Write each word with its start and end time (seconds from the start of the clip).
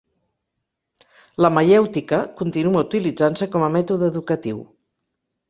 La 1.45 1.51
maièutica 1.57 2.21
continua 2.41 2.83
utilitzant-se 2.87 3.51
com 3.57 3.67
a 3.67 3.71
mètode 3.77 4.11
educatiu. 4.15 4.65